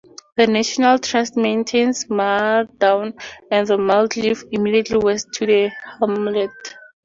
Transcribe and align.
The 0.35 0.47
National 0.47 0.97
Trust 0.97 1.37
maintains 1.37 2.07
Maer 2.09 2.63
Down 2.79 3.13
and 3.51 3.67
Maer 3.85 4.07
Cliff 4.07 4.43
immediately 4.51 4.97
west 4.97 5.27
of 5.39 5.47
the 5.47 5.69
hamlet. 5.99 6.49